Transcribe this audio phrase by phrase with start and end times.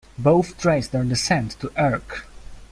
[0.17, 2.23] Both trace their descent to Ercc.